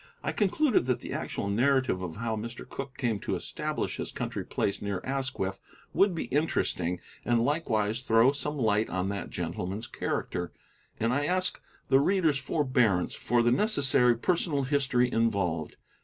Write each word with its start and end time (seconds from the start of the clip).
I 0.23 0.31
concluded 0.31 0.87
that 0.87 1.01
the 1.01 1.13
actual 1.13 1.47
narrative 1.47 2.01
of 2.01 2.15
how 2.15 2.35
Mr. 2.35 2.67
Cooke 2.67 2.97
came 2.97 3.19
to 3.19 3.35
establish 3.35 3.97
his 3.97 4.11
country 4.11 4.43
place 4.43 4.81
near 4.81 4.99
Asquith 5.03 5.59
would 5.93 6.15
be 6.15 6.23
interesting, 6.33 6.99
and 7.23 7.45
likewise 7.45 7.99
throw 7.99 8.31
some 8.31 8.57
light 8.57 8.89
on 8.89 9.09
that 9.09 9.29
gentleman's 9.29 9.85
character. 9.85 10.53
And 10.99 11.13
I 11.13 11.25
ask 11.27 11.61
the 11.89 11.99
reader's 11.99 12.39
forbearance 12.39 13.13
for 13.13 13.43
the 13.43 13.51
necessary 13.51 14.17
personal 14.17 14.63
history 14.63 15.11
involved. 15.11 15.77